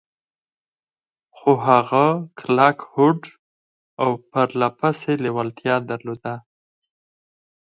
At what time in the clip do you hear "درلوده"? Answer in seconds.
5.89-6.35